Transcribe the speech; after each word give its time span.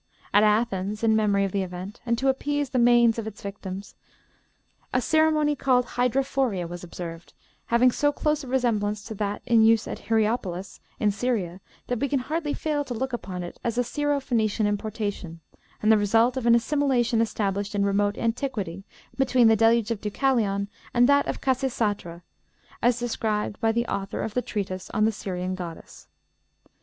At 0.33 0.41
Athens, 0.41 1.03
in 1.03 1.15
memory 1.15 1.43
of 1.45 1.51
the 1.51 1.61
event, 1.61 2.01
and 2.07 2.17
to 2.17 2.27
appease 2.27 2.71
the 2.71 2.79
manes 2.79 3.19
of 3.19 3.27
its 3.27 3.43
victims, 3.43 3.93
a 4.91 4.99
ceremony 4.99 5.55
called 5.55 5.85
Hydrophoria 5.89 6.67
was 6.67 6.83
observed, 6.83 7.33
having 7.67 7.91
so 7.91 8.11
close 8.11 8.43
a 8.43 8.47
resemblance 8.47 9.03
to 9.03 9.13
that 9.13 9.43
in 9.45 9.63
use 9.63 9.87
at 9.87 9.99
Hierapolis, 10.07 10.79
in 10.99 11.11
Syria, 11.11 11.61
that 11.85 11.99
we 11.99 12.09
can 12.09 12.17
hardly 12.17 12.55
fail 12.55 12.83
to 12.85 12.95
look 12.95 13.13
upon 13.13 13.43
it 13.43 13.59
as 13.63 13.77
a 13.77 13.83
Syro 13.83 14.19
Phoenician 14.19 14.65
importation, 14.65 15.39
and 15.83 15.91
the 15.91 15.99
result 15.99 16.35
of 16.35 16.47
an 16.47 16.55
assimilation 16.55 17.21
established 17.21 17.75
in 17.75 17.85
remote 17.85 18.17
antiquity 18.17 18.83
between 19.19 19.49
the 19.49 19.55
Deluge 19.55 19.91
of 19.91 20.01
Deucalion 20.01 20.67
and 20.95 21.07
that 21.07 21.27
of 21.27 21.41
Khasisatra, 21.41 22.23
as 22.81 22.99
described 22.99 23.59
by 23.59 23.71
the 23.71 23.85
author 23.85 24.21
of 24.23 24.33
the 24.33 24.41
treatise 24.41 24.89
'On 24.95 25.05
the 25.05 25.11
Syrian 25.11 25.53
Goddess.' 25.53 26.07